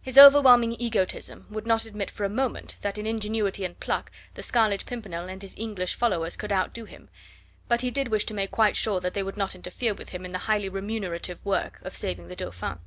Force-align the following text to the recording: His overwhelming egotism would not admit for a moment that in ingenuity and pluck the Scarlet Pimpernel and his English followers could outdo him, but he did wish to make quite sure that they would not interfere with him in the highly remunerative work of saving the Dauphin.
His 0.00 0.16
overwhelming 0.16 0.72
egotism 0.80 1.46
would 1.50 1.66
not 1.66 1.84
admit 1.84 2.10
for 2.10 2.24
a 2.24 2.30
moment 2.30 2.78
that 2.80 2.96
in 2.96 3.06
ingenuity 3.06 3.66
and 3.66 3.78
pluck 3.78 4.10
the 4.32 4.42
Scarlet 4.42 4.86
Pimpernel 4.86 5.28
and 5.28 5.42
his 5.42 5.52
English 5.58 5.94
followers 5.94 6.36
could 6.36 6.50
outdo 6.50 6.86
him, 6.86 7.10
but 7.68 7.82
he 7.82 7.90
did 7.90 8.08
wish 8.08 8.24
to 8.24 8.32
make 8.32 8.50
quite 8.50 8.76
sure 8.78 8.98
that 9.00 9.12
they 9.12 9.22
would 9.22 9.36
not 9.36 9.54
interfere 9.54 9.92
with 9.92 10.08
him 10.08 10.24
in 10.24 10.32
the 10.32 10.38
highly 10.48 10.70
remunerative 10.70 11.44
work 11.44 11.80
of 11.82 11.94
saving 11.94 12.28
the 12.28 12.36
Dauphin. 12.36 12.78